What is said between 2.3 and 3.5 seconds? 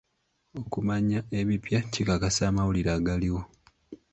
amawulire agaliwo.